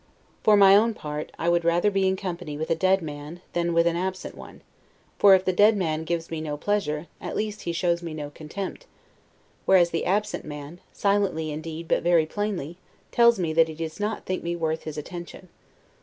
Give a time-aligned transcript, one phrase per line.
[0.41, 3.71] For my own part, I would rather be in company with a dead man, than
[3.71, 4.61] with an absent one;
[5.19, 8.31] for if the dead man gives me no pleasure; at least he shows me no
[8.31, 8.87] contempt;
[9.67, 12.77] whereas, the absent man, silently indeed, but very plainly,
[13.11, 15.49] tells me that he does not think me worth his attention.